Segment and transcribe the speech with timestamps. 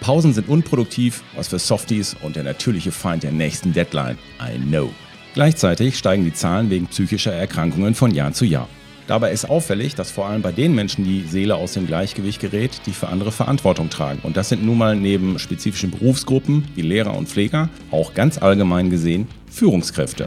[0.00, 4.18] Pausen sind unproduktiv, was für Softies und der natürliche Feind der nächsten Deadline.
[4.40, 4.92] I know.
[5.34, 8.68] Gleichzeitig steigen die Zahlen wegen psychischer Erkrankungen von Jahr zu Jahr.
[9.06, 12.80] Dabei ist auffällig, dass vor allem bei den Menschen die Seele aus dem Gleichgewicht gerät,
[12.86, 14.18] die für andere Verantwortung tragen.
[14.24, 18.90] Und das sind nun mal neben spezifischen Berufsgruppen wie Lehrer und Pfleger auch ganz allgemein
[18.90, 20.26] gesehen Führungskräfte.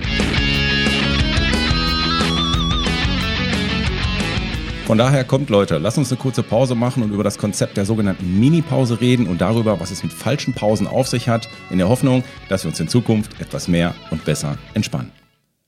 [4.90, 7.86] Von daher kommt Leute, lasst uns eine kurze Pause machen und über das Konzept der
[7.86, 11.88] sogenannten Mini-Pause reden und darüber, was es mit falschen Pausen auf sich hat, in der
[11.90, 15.12] Hoffnung, dass wir uns in Zukunft etwas mehr und besser entspannen.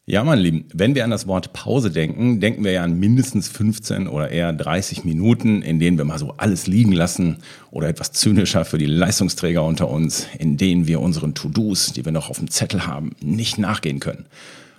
[0.08, 3.48] Ja, meine Lieben, wenn wir an das Wort Pause denken, denken wir ja an mindestens
[3.48, 7.38] 15 oder eher 30 Minuten, in denen wir mal so alles liegen lassen
[7.70, 12.12] oder etwas zynischer für die Leistungsträger unter uns, in denen wir unseren To-Dos, die wir
[12.12, 14.26] noch auf dem Zettel haben, nicht nachgehen können.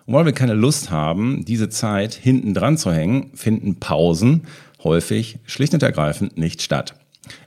[0.07, 4.43] Und weil wir keine Lust haben, diese Zeit hinten dran zu hängen, finden Pausen
[4.83, 6.95] häufig schlicht und ergreifend nicht statt.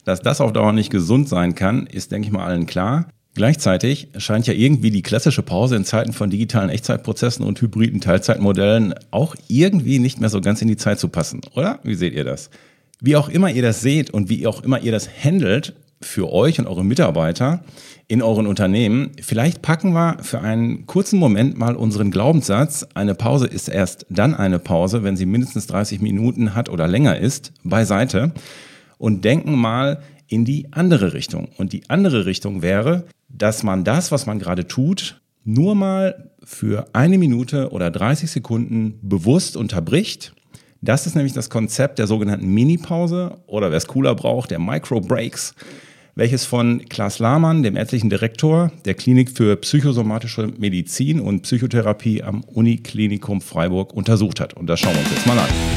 [0.05, 3.09] Dass das auf Dauer nicht gesund sein kann, ist, denke ich mal, allen klar.
[3.33, 8.95] Gleichzeitig scheint ja irgendwie die klassische Pause in Zeiten von digitalen Echtzeitprozessen und hybriden Teilzeitmodellen
[9.11, 11.79] auch irgendwie nicht mehr so ganz in die Zeit zu passen, oder?
[11.83, 12.49] Wie seht ihr das?
[13.01, 16.59] Wie auch immer ihr das seht und wie auch immer ihr das handelt, für euch
[16.59, 17.63] und eure Mitarbeiter
[18.07, 19.11] in euren Unternehmen.
[19.21, 24.35] Vielleicht packen wir für einen kurzen Moment mal unseren Glaubenssatz, eine Pause ist erst dann
[24.35, 28.33] eine Pause, wenn sie mindestens 30 Minuten hat oder länger ist, beiseite
[28.97, 31.49] und denken mal in die andere Richtung.
[31.57, 36.85] Und die andere Richtung wäre, dass man das, was man gerade tut, nur mal für
[36.93, 40.33] eine Minute oder 30 Sekunden bewusst unterbricht.
[40.81, 45.55] Das ist nämlich das Konzept der sogenannten Mini-Pause oder wer es cooler braucht, der Micro-Breaks
[46.15, 52.43] welches von Klaas Lahmann, dem ärztlichen Direktor der Klinik für psychosomatische Medizin und Psychotherapie am
[52.43, 54.53] Uniklinikum Freiburg untersucht hat.
[54.53, 55.74] Und das schauen wir uns jetzt mal an.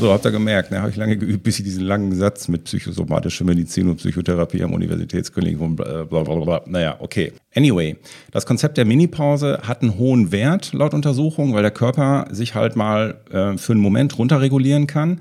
[0.00, 2.64] So, habt ihr gemerkt, ne, habe ich lange geübt, bis ich diesen langen Satz mit
[2.64, 6.62] psychosomatischer Medizin und Psychotherapie am Universitätsklinikum, bla bla bla.
[6.64, 7.34] Naja, okay.
[7.54, 7.98] Anyway,
[8.30, 12.76] das Konzept der Minipause hat einen hohen Wert laut Untersuchung, weil der Körper sich halt
[12.76, 15.20] mal äh, für einen Moment runterregulieren kann.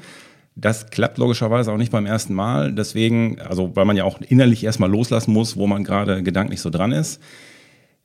[0.56, 2.72] Das klappt logischerweise auch nicht beim ersten Mal.
[2.72, 6.69] Deswegen, also weil man ja auch innerlich erstmal loslassen muss, wo man gerade gedanklich so
[6.69, 7.22] dran ist.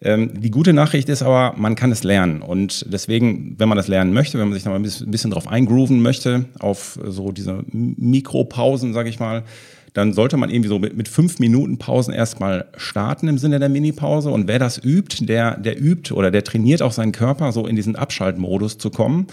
[0.04, 2.42] Ähm, die gute Nachricht ist aber, man kann es lernen.
[2.42, 6.03] Und deswegen, wenn man das lernen möchte, wenn man sich mal ein bisschen drauf eingrooven
[6.03, 9.44] möchte, auf so diese Mikropausen, sage ich mal,
[9.94, 13.69] dann sollte man irgendwie so mit, mit fünf Minuten Pausen erstmal starten im Sinne der
[13.69, 14.28] Minipause.
[14.28, 17.76] Und wer das übt, der, der übt oder der trainiert auch seinen Körper, so in
[17.76, 19.28] diesen Abschaltmodus zu kommen.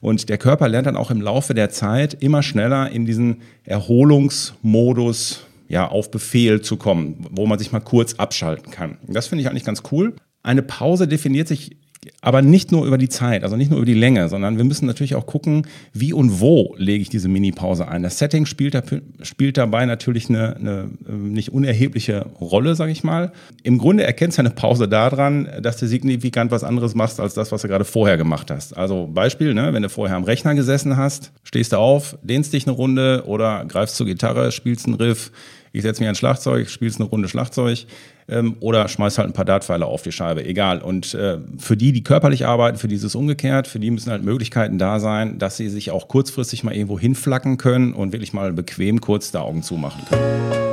[0.00, 5.44] Und der Körper lernt dann auch im Laufe der Zeit immer schneller in diesen Erholungsmodus
[5.74, 8.98] ja, auf Befehl zu kommen, wo man sich mal kurz abschalten kann.
[9.08, 10.14] Das finde ich eigentlich ganz cool.
[10.44, 11.78] Eine Pause definiert sich
[12.20, 14.86] aber nicht nur über die Zeit, also nicht nur über die Länge, sondern wir müssen
[14.86, 18.02] natürlich auch gucken, wie und wo lege ich diese Mini-Pause ein.
[18.02, 18.82] Das Setting spielt, da,
[19.22, 23.32] spielt dabei natürlich eine, eine, ähm, nicht unerhebliche Rolle, sage ich mal.
[23.62, 27.52] Im Grunde erkennst du eine Pause daran, dass du signifikant was anderes machst als das,
[27.52, 28.76] was du gerade vorher gemacht hast.
[28.76, 32.66] Also Beispiel, ne, wenn du vorher am Rechner gesessen hast, stehst du auf, dehnst dich
[32.66, 35.30] eine Runde oder greifst zur Gitarre, spielst einen Riff,
[35.72, 37.86] ich setze mir ein Schlagzeug, spielst eine Runde Schlagzeug
[38.28, 40.80] ähm, oder schmeiß halt ein paar Dartpfeile auf die Scheibe, egal.
[40.80, 44.10] Und äh, für die, die körperlich arbeiten, für die ist es umgekehrt, für die müssen
[44.10, 48.32] halt Möglichkeiten da sein, dass sie sich auch kurzfristig mal irgendwo hinflacken können und wirklich
[48.32, 50.64] mal bequem kurz die Augen zumachen können.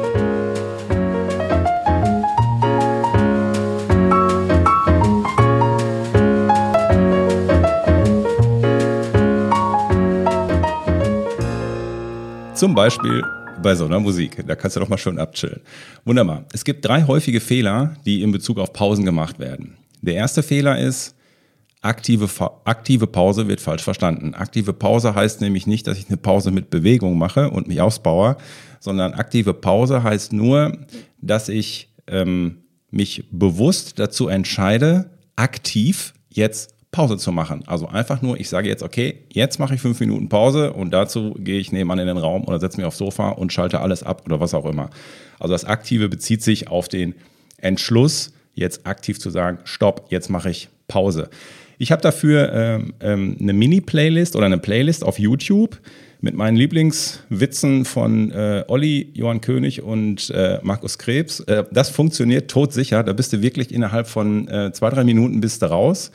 [12.54, 13.24] Zum Beispiel
[13.62, 14.44] bei so einer Musik.
[14.48, 15.62] Da kannst du doch mal schön abchillen.
[16.06, 16.46] Wunderbar.
[16.54, 19.76] Es gibt drei häufige Fehler, die in Bezug auf Pausen gemacht werden.
[20.02, 21.16] Der erste Fehler ist,
[21.82, 22.30] aktive,
[22.66, 24.34] aktive Pause wird falsch verstanden.
[24.34, 28.38] Aktive Pause heißt nämlich nicht, dass ich eine Pause mit Bewegung mache und mich ausbaue,
[28.80, 30.78] sondern aktive Pause heißt nur,
[31.22, 32.58] dass ich ähm,
[32.90, 37.64] mich bewusst dazu entscheide, aktiv jetzt Pause zu machen.
[37.68, 41.34] Also einfach nur, ich sage jetzt, okay, jetzt mache ich fünf Minuten Pause und dazu
[41.40, 44.24] gehe ich nebenan in den Raum oder setze mich aufs Sofa und schalte alles ab
[44.26, 44.90] oder was auch immer.
[45.40, 47.16] Also das Aktive bezieht sich auf den
[47.58, 51.30] Entschluss, jetzt aktiv zu sagen, stopp, jetzt mache ich Pause.
[51.78, 55.80] Ich habe dafür ähm, ähm, eine Mini-Playlist oder eine Playlist auf YouTube
[56.20, 61.40] mit meinen Lieblingswitzen von äh, Olli, Johann König und äh, Markus Krebs.
[61.40, 63.02] Äh, das funktioniert todsicher.
[63.04, 66.12] Da bist du wirklich innerhalb von äh, zwei, drei Minuten bist du raus.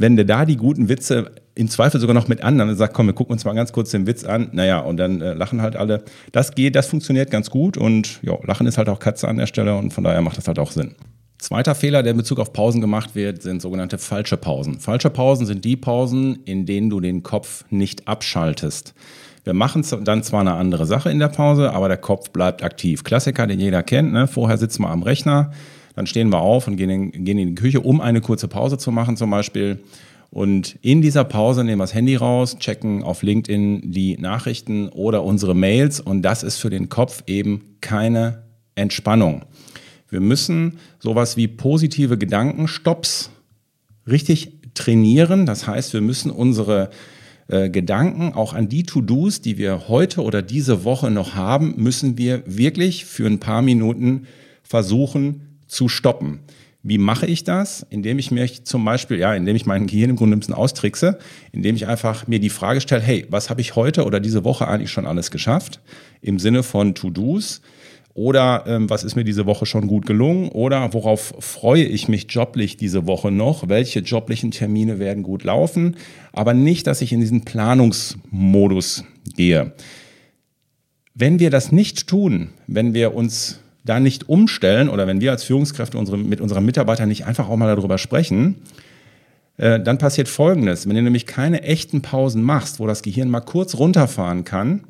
[0.00, 3.14] Wenn du da die guten Witze im Zweifel sogar noch mit anderen sagt, komm, wir
[3.14, 4.48] gucken uns mal ganz kurz den Witz an.
[4.52, 6.04] Naja, und dann äh, lachen halt alle.
[6.30, 9.48] Das geht, das funktioniert ganz gut und ja, Lachen ist halt auch Katze an der
[9.48, 10.94] Stelle und von daher macht das halt auch Sinn.
[11.38, 14.78] Zweiter Fehler, der in Bezug auf Pausen gemacht wird, sind sogenannte falsche Pausen.
[14.78, 18.94] Falsche Pausen sind die Pausen, in denen du den Kopf nicht abschaltest.
[19.42, 23.02] Wir machen dann zwar eine andere Sache in der Pause, aber der Kopf bleibt aktiv.
[23.02, 24.12] Klassiker, den jeder kennt.
[24.12, 24.28] Ne?
[24.28, 25.50] Vorher sitzen wir am Rechner,
[25.98, 28.78] dann stehen wir auf und gehen in, gehen in die Küche, um eine kurze Pause
[28.78, 29.80] zu machen zum Beispiel.
[30.30, 35.24] Und in dieser Pause nehmen wir das Handy raus, checken auf LinkedIn die Nachrichten oder
[35.24, 38.44] unsere Mails und das ist für den Kopf eben keine
[38.76, 39.44] Entspannung.
[40.08, 43.30] Wir müssen sowas wie positive Gedankenstopps
[44.06, 45.46] richtig trainieren.
[45.46, 46.90] Das heißt, wir müssen unsere
[47.48, 52.16] äh, Gedanken auch an die To-Dos, die wir heute oder diese Woche noch haben, müssen
[52.18, 54.28] wir wirklich für ein paar Minuten
[54.62, 56.40] versuchen zu stoppen.
[56.82, 57.86] Wie mache ich das?
[57.90, 61.18] Indem ich mir zum Beispiel, ja, indem ich mein Gehirn im Grunde ein bisschen austrickse,
[61.52, 64.66] indem ich einfach mir die Frage stelle, hey, was habe ich heute oder diese Woche
[64.66, 65.80] eigentlich schon alles geschafft?
[66.22, 67.60] Im Sinne von To-Dos
[68.14, 70.48] oder ähm, was ist mir diese Woche schon gut gelungen?
[70.48, 73.68] Oder worauf freue ich mich joblich diese Woche noch?
[73.68, 75.96] Welche joblichen Termine werden gut laufen?
[76.32, 79.04] Aber nicht, dass ich in diesen Planungsmodus
[79.36, 79.72] gehe.
[81.14, 85.44] Wenn wir das nicht tun, wenn wir uns da nicht umstellen oder wenn wir als
[85.44, 88.56] Führungskräfte unsere, mit unseren Mitarbeitern nicht einfach auch mal darüber sprechen,
[89.56, 90.88] äh, dann passiert Folgendes.
[90.88, 94.84] Wenn du nämlich keine echten Pausen machst, wo das Gehirn mal kurz runterfahren kann,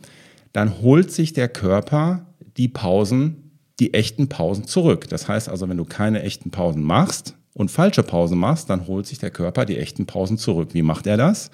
[0.52, 5.08] dann holt sich der Körper die Pausen, die echten Pausen zurück.
[5.08, 9.06] Das heißt also, wenn du keine echten Pausen machst und falsche Pausen machst, dann holt
[9.06, 10.70] sich der Körper die echten Pausen zurück.
[10.72, 11.50] Wie macht er das?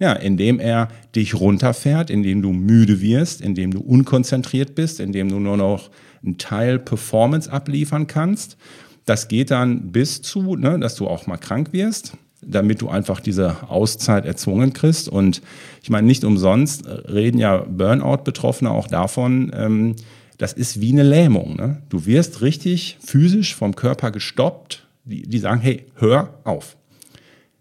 [0.00, 5.38] Ja, indem er dich runterfährt, indem du müde wirst, indem du unkonzentriert bist, indem du
[5.38, 5.90] nur noch
[6.24, 8.56] einen Teil Performance abliefern kannst.
[9.04, 13.20] Das geht dann bis zu, ne, dass du auch mal krank wirst, damit du einfach
[13.20, 15.08] diese Auszeit erzwungen kriegst.
[15.08, 15.42] Und
[15.82, 19.96] ich meine, nicht umsonst reden ja Burnout-Betroffene auch davon, ähm,
[20.38, 21.56] das ist wie eine Lähmung.
[21.56, 21.82] Ne?
[21.88, 24.86] Du wirst richtig physisch vom Körper gestoppt.
[25.04, 26.76] Die, die sagen, hey, hör auf.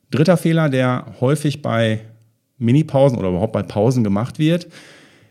[0.10, 2.02] Dritter Fehler, der häufig bei
[2.58, 4.68] Minipausen oder überhaupt bei Pausen gemacht wird,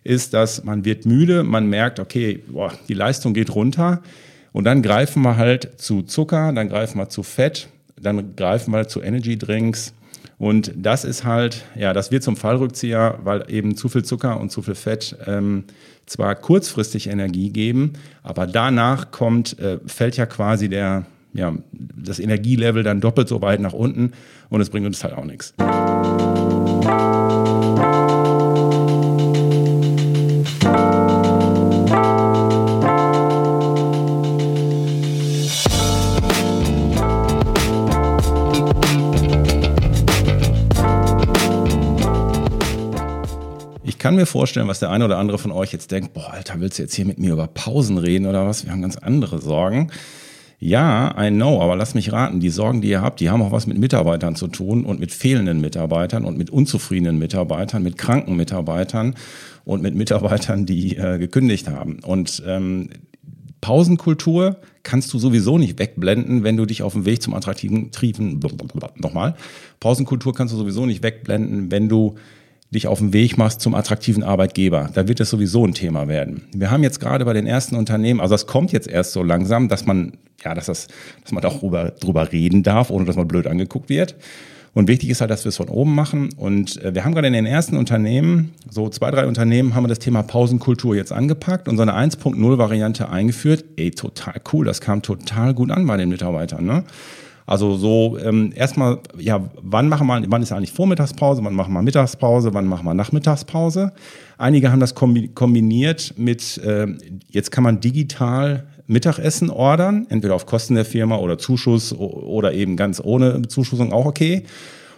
[0.05, 4.03] ist, dass man wird müde, man merkt, okay, boah, die Leistung geht runter
[4.53, 7.69] und dann greifen wir halt zu Zucker, dann greifen wir zu Fett,
[8.01, 9.95] dann greifen wir zu Energy Drinks
[10.39, 14.51] und das ist halt, ja, das wird zum Fallrückzieher, weil eben zu viel Zucker und
[14.51, 15.65] zu viel Fett ähm,
[16.07, 17.93] zwar kurzfristig Energie geben,
[18.25, 23.61] aber danach kommt, äh, fällt ja quasi der, ja, das Energielevel dann doppelt so weit
[23.61, 24.13] nach unten
[24.51, 25.55] und es bringt uns halt auch nichts.
[44.13, 46.79] Kann mir vorstellen, was der eine oder andere von euch jetzt denkt, boah, Alter, willst
[46.79, 48.67] du jetzt hier mit mir über Pausen reden oder was?
[48.67, 49.91] Wir haben ganz andere Sorgen.
[50.59, 53.53] Ja, I know, aber lass mich raten, die Sorgen, die ihr habt, die haben auch
[53.53, 58.37] was mit Mitarbeitern zu tun und mit fehlenden Mitarbeitern und mit unzufriedenen Mitarbeitern, mit kranken
[58.37, 59.15] Mitarbeitern
[59.65, 62.01] und mit Mitarbeitern, die äh, gekündigt haben.
[62.01, 62.91] Und ähm,
[63.63, 68.41] Pausenkultur kannst du sowieso nicht wegblenden, wenn du dich auf dem Weg zum attraktiven Triefen,
[68.97, 69.37] nochmal,
[69.81, 72.17] Pausenkultur kannst du sowieso nicht wegblenden, wenn du
[72.73, 74.91] dich auf den Weg machst zum attraktiven Arbeitgeber.
[74.95, 76.45] Da wird es sowieso ein Thema werden.
[76.55, 79.69] Wir haben jetzt gerade bei den ersten Unternehmen, also das kommt jetzt erst so langsam,
[79.69, 80.89] dass man, ja, dass das,
[81.23, 84.17] dass man auch drüber, drüber reden darf, ohne dass man blöd angeguckt wird.
[84.75, 86.31] Und wichtig ist halt, dass wir es von oben machen.
[86.37, 89.89] Und äh, wir haben gerade in den ersten Unternehmen, so zwei, drei Unternehmen, haben wir
[89.89, 93.67] das Thema Pausenkultur jetzt angepackt und so eine 1.0-Variante eingeführt.
[93.77, 94.65] Ey, total cool.
[94.65, 96.65] Das kam total gut an bei den Mitarbeitern.
[96.65, 96.85] Ne?
[97.47, 101.83] Also so ähm, erstmal, ja, wann machen wir, wann ist eigentlich Vormittagspause, wann machen wir
[101.83, 103.93] Mittagspause, wann machen wir Nachmittagspause?
[104.39, 106.87] Einige haben das kombiniert mit, äh,
[107.29, 112.77] jetzt kann man digital Mittagessen ordern, entweder auf Kosten der Firma oder Zuschuss oder eben
[112.77, 114.45] ganz ohne Zuschussung auch okay.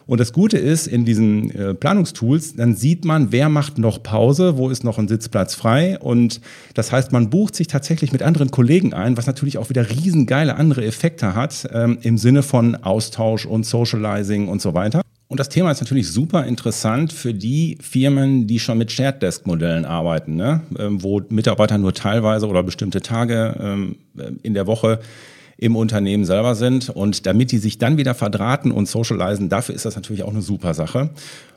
[0.07, 4.59] Und das Gute ist, in diesen äh, Planungstools, dann sieht man, wer macht noch Pause,
[4.59, 5.99] wo ist noch ein Sitzplatz frei.
[5.99, 6.41] Und
[6.75, 10.57] das heißt, man bucht sich tatsächlich mit anderen Kollegen ein, was natürlich auch wieder riesengeile
[10.57, 15.01] andere Effekte hat ähm, im Sinne von Austausch und Socializing und so weiter.
[15.29, 19.47] Und das Thema ist natürlich super interessant für die Firmen, die schon mit Shared Desk
[19.47, 20.61] Modellen arbeiten, ne?
[20.79, 23.97] ähm, wo Mitarbeiter nur teilweise oder bestimmte Tage ähm,
[24.43, 25.01] in der Woche
[25.57, 26.91] im Unternehmen selber sind.
[26.91, 30.43] Und damit die sich dann wieder verdrahten und socialisen, dafür ist das natürlich auch eine
[30.43, 31.11] super Sache.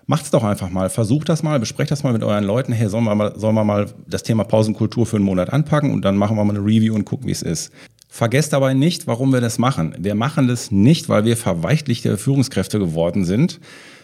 [0.06, 2.72] Macht's doch einfach mal, versucht das mal, besprecht das mal mit euren Leuten.
[2.72, 6.06] Hey, sollen wir mal, sollen wir mal das Thema Pausenkultur für einen Monat anpacken und
[6.06, 7.74] dann machen wir mal eine Review und gucken, wie es ist.
[8.08, 9.94] Vergesst dabei nicht, warum wir das machen.
[10.00, 13.60] Wir machen das nicht, weil wir verweichlichte Führungskräfte geworden sind,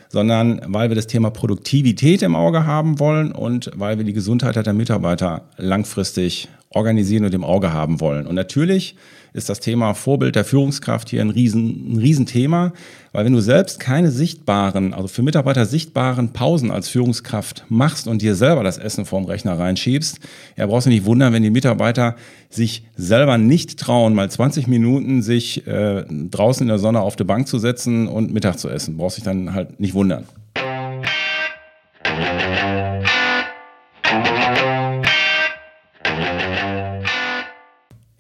[0.10, 4.56] sondern weil wir das Thema Produktivität im Auge haben wollen und weil wir die Gesundheit
[4.58, 8.28] der Mitarbeiter langfristig organisieren und im Auge haben wollen.
[8.28, 8.96] Und natürlich
[9.34, 12.72] ist das Thema Vorbild der Führungskraft hier ein, Riesen, ein Riesenthema,
[13.12, 18.22] weil wenn du selbst keine sichtbaren, also für Mitarbeiter sichtbaren Pausen als Führungskraft machst und
[18.22, 20.20] dir selber das Essen vorm Rechner reinschiebst,
[20.56, 22.16] ja, brauchst du nicht wundern, wenn die Mitarbeiter
[22.50, 27.24] sich selber nicht trauen, mal 20 Minuten sich äh, draußen in der Sonne auf die
[27.24, 28.98] Bank zu setzen und Mittag zu essen.
[28.98, 30.26] Brauchst dich dann halt nicht wundern.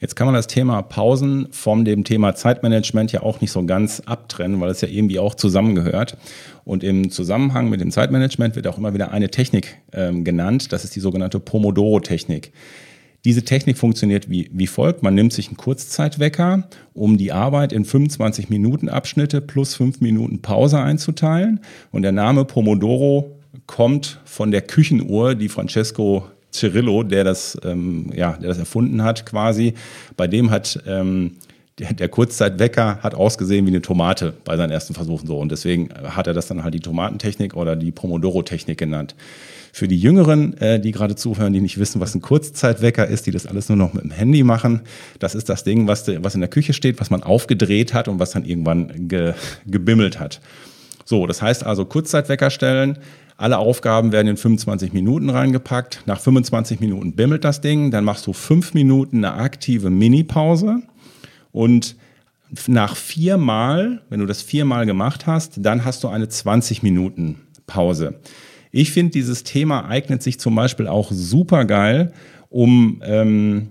[0.04, 4.02] Jetzt kann man das Thema Pausen vom dem Thema Zeitmanagement ja auch nicht so ganz
[4.02, 6.18] abtrennen, weil es ja irgendwie auch zusammengehört.
[6.66, 10.74] Und im Zusammenhang mit dem Zeitmanagement wird auch immer wieder eine Technik ähm, genannt.
[10.74, 12.52] Das ist die sogenannte Pomodoro-Technik.
[13.24, 15.04] Diese Technik funktioniert wie, wie folgt.
[15.04, 20.42] Man nimmt sich einen Kurzzeitwecker, um die Arbeit in 25 Minuten Abschnitte plus 5 Minuten
[20.42, 21.62] Pause einzuteilen.
[21.94, 28.34] Und der Name Pomodoro kommt von der Küchenuhr, die Francesco Cirillo, der das, ähm, ja,
[28.34, 29.74] der das erfunden hat, quasi.
[30.16, 31.32] Bei dem hat ähm,
[31.80, 35.40] der, der Kurzzeitwecker hat ausgesehen wie eine Tomate bei seinen ersten Versuchen so.
[35.40, 39.16] Und deswegen hat er das dann halt die Tomatentechnik oder die Pomodoro-Technik genannt.
[39.72, 43.32] Für die Jüngeren, äh, die gerade zuhören, die nicht wissen, was ein Kurzzeitwecker ist, die
[43.32, 44.82] das alles nur noch mit dem Handy machen,
[45.18, 48.20] das ist das Ding, was, was in der Küche steht, was man aufgedreht hat und
[48.20, 49.34] was dann irgendwann ge,
[49.66, 50.42] gebimmelt hat.
[51.14, 52.98] So, das heißt also Kurzzeitwecker stellen,
[53.38, 56.02] alle Aufgaben werden in 25 Minuten reingepackt.
[56.08, 57.92] Nach 25 Minuten bimmelt das Ding.
[57.92, 60.82] Dann machst du fünf Minuten eine aktive Mini-Pause.
[61.52, 61.96] Und
[62.66, 68.16] nach viermal, wenn du das viermal gemacht hast, dann hast du eine 20 Minuten Pause.
[68.72, 72.12] Ich finde, dieses Thema eignet sich zum Beispiel auch super geil,
[72.50, 73.70] um, ähm,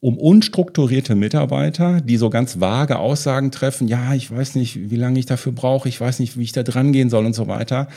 [0.00, 5.18] um unstrukturierte Mitarbeiter, die so ganz vage Aussagen treffen, ja, ich weiß nicht, wie lange
[5.18, 7.88] ich dafür brauche, ich weiß nicht, wie ich da dran gehen soll und so weiter.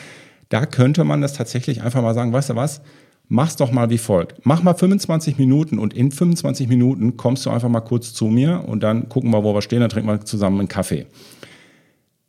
[0.49, 2.81] Da könnte man das tatsächlich einfach mal sagen, weißt du was,
[3.29, 4.45] mach's doch mal wie folgt.
[4.45, 8.65] Mach mal 25 Minuten und in 25 Minuten kommst du einfach mal kurz zu mir
[8.67, 11.07] und dann gucken wir, wo wir stehen, dann trinken wir zusammen einen Kaffee.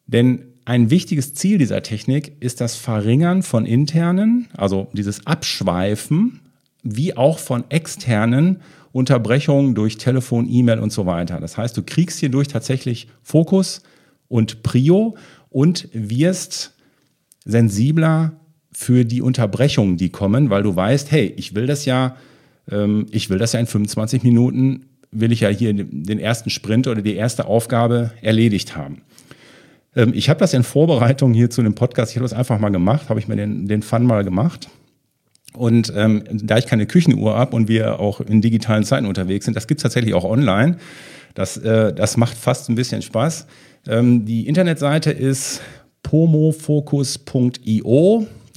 [0.07, 6.41] Denn ein wichtiges Ziel dieser Technik ist das Verringern von internen, also dieses Abschweifen,
[6.85, 8.61] wie auch von externen
[8.93, 11.41] Unterbrechungen durch Telefon, E-Mail und so weiter.
[11.41, 13.83] Das heißt, du kriegst hierdurch tatsächlich Fokus
[14.29, 15.17] und Prio
[15.51, 16.75] und wirst
[17.45, 18.33] sensibler
[18.71, 22.17] für die Unterbrechungen, die kommen, weil du weißt, hey, ich will das ja,
[22.71, 26.87] ähm, ich will das ja in 25 Minuten, will ich ja hier den ersten Sprint
[26.87, 29.03] oder die erste Aufgabe erledigt haben.
[29.97, 32.71] Ähm, ich habe das in Vorbereitung hier zu dem Podcast, ich habe das einfach mal
[32.71, 34.69] gemacht, habe ich mir den, den Fun mal gemacht.
[35.57, 39.55] Und ähm, da ich keine Küchenuhr habe und wir auch in digitalen Zeiten unterwegs sind,
[39.57, 40.79] das gibt es tatsächlich auch online.
[41.35, 43.47] Das, äh, das macht fast ein bisschen Spaß.
[43.87, 45.61] Ähm, die Internetseite ist
[46.03, 47.07] pomofocus.io,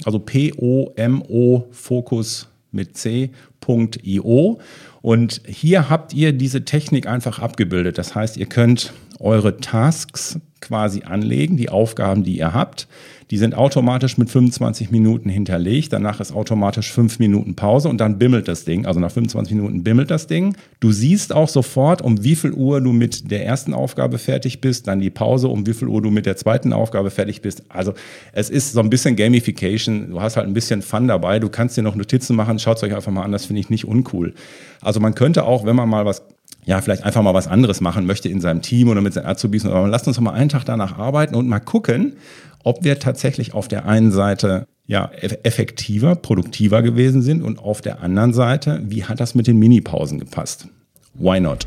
[0.04, 4.60] also P-O-M-O Focus mit C.io.
[5.00, 7.98] Und hier habt ihr diese Technik einfach abgebildet.
[7.98, 12.88] Das heißt, ihr könnt eure Tasks quasi anlegen, die Aufgaben, die ihr habt.
[13.30, 15.92] Die sind automatisch mit 25 Minuten hinterlegt.
[15.92, 18.86] Danach ist automatisch 5 Minuten Pause und dann bimmelt das Ding.
[18.86, 20.56] Also nach 25 Minuten bimmelt das Ding.
[20.80, 24.86] Du siehst auch sofort, um wie viel Uhr du mit der ersten Aufgabe fertig bist,
[24.86, 27.64] dann die Pause, um wie viel Uhr du mit der zweiten Aufgabe fertig bist.
[27.68, 27.92] Also
[28.32, 30.10] es ist so ein bisschen Gamification.
[30.10, 31.38] Du hast halt ein bisschen Fun dabei.
[31.38, 32.58] Du kannst dir noch Notizen machen.
[32.58, 33.32] Schaut es euch einfach mal an.
[33.32, 34.32] Das finde ich nicht uncool.
[34.80, 36.22] Also man könnte auch, wenn man mal was
[36.64, 39.64] ja, vielleicht einfach mal was anderes machen möchte in seinem Team oder mit seinen Azubis.
[39.64, 42.16] Aber lasst uns doch mal einen Tag danach arbeiten und mal gucken,
[42.62, 45.10] ob wir tatsächlich auf der einen Seite ja,
[45.42, 50.18] effektiver, produktiver gewesen sind und auf der anderen Seite, wie hat das mit den Minipausen
[50.18, 50.68] gepasst?
[51.14, 51.66] Why not?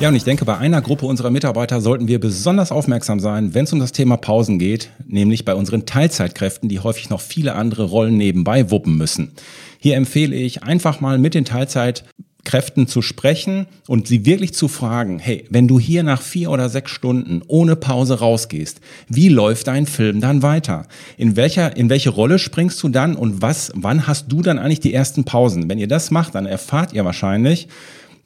[0.00, 3.64] Ja, und ich denke, bei einer Gruppe unserer Mitarbeiter sollten wir besonders aufmerksam sein, wenn
[3.64, 7.82] es um das Thema Pausen geht, nämlich bei unseren Teilzeitkräften, die häufig noch viele andere
[7.82, 9.32] Rollen nebenbei wuppen müssen.
[9.80, 12.04] Hier empfehle ich einfach mal mit den Teilzeit
[12.44, 16.68] Kräften zu sprechen und sie wirklich zu fragen, hey, wenn du hier nach vier oder
[16.68, 20.86] sechs Stunden ohne Pause rausgehst, wie läuft dein Film dann weiter?
[21.16, 24.80] In welcher, in welche Rolle springst du dann und was, wann hast du dann eigentlich
[24.80, 25.68] die ersten Pausen?
[25.68, 27.66] Wenn ihr das macht, dann erfahrt ihr wahrscheinlich,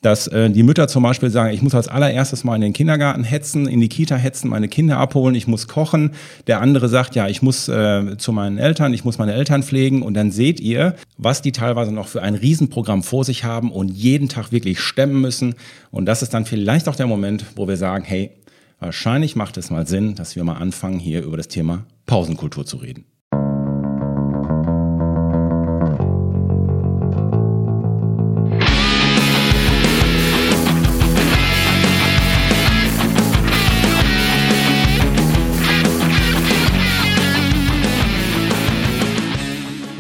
[0.03, 3.25] dass äh, die Mütter zum Beispiel sagen, ich muss als allererstes mal in den Kindergarten
[3.25, 6.11] hetzen, in die Kita hetzen, meine Kinder abholen, ich muss kochen.
[6.49, 10.03] Der andere sagt, ja, ich muss äh, zu meinen Eltern, ich muss meine Eltern pflegen.
[10.03, 13.89] Und dann seht ihr, was die teilweise noch für ein Riesenprogramm vor sich haben und
[13.91, 15.55] jeden Tag wirklich stemmen müssen.
[15.91, 18.33] Und das ist dann vielleicht auch der Moment, wo wir sagen, hey,
[18.81, 22.79] wahrscheinlich macht es mal Sinn, dass wir mal anfangen, hier über das Thema Pausenkultur zu
[22.79, 23.05] reden.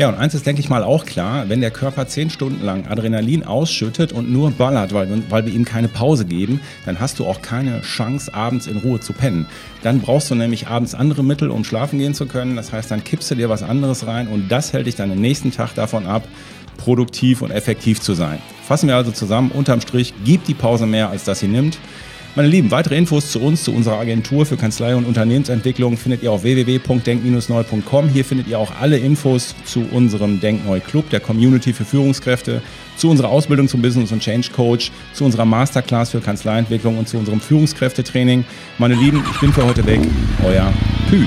[0.02, 2.88] Ja, und eins ist, denke ich mal, auch klar, wenn der Körper zehn Stunden lang
[2.88, 7.24] Adrenalin ausschüttet und nur ballert, weil, weil wir ihm keine Pause geben, dann hast du
[7.24, 9.46] auch keine Chance, abends in Ruhe zu pennen.
[9.84, 12.56] Dann brauchst du nämlich abends andere Mittel, um schlafen gehen zu können.
[12.56, 15.20] Das heißt, dann kippst du dir was anderes rein und das hält dich dann am
[15.20, 16.26] nächsten Tag davon ab,
[16.78, 18.40] produktiv und effektiv zu sein.
[18.66, 21.78] Fassen wir also zusammen, unterm Strich, gibt die Pause mehr, als dass sie nimmt.
[22.34, 26.32] Meine Lieben, weitere Infos zu uns, zu unserer Agentur für Kanzlei und Unternehmensentwicklung findet ihr
[26.32, 28.08] auf www.denk-neu.com.
[28.08, 32.62] Hier findet ihr auch alle Infos zu unserem Denkneu Club, der Community für Führungskräfte,
[32.96, 37.18] zu unserer Ausbildung zum Business und Change Coach, zu unserer Masterclass für Kanzleientwicklung und zu
[37.18, 38.46] unserem Führungskräftetraining.
[38.78, 40.00] Meine Lieben, ich bin für heute weg.
[40.42, 40.72] Euer
[41.10, 41.26] Pü.